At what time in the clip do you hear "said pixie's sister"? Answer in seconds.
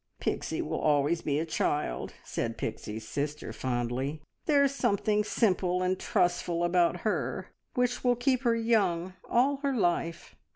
2.23-3.53